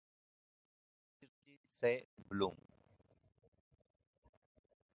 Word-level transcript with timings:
Virgil 1.19 1.59
C. 1.69 2.07
Blum. 2.27 2.55